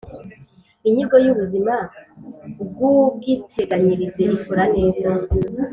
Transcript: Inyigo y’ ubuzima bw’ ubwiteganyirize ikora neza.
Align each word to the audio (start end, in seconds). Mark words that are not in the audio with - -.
Inyigo 0.87 1.15
y’ 1.25 1.27
ubuzima 1.33 1.75
bw’ 2.67 2.77
ubwiteganyirize 2.93 4.21
ikora 4.37 4.63
neza. 4.75 5.09